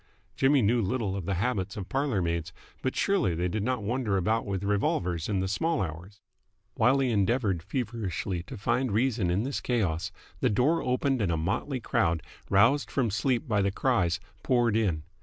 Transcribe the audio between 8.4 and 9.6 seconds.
to find reason in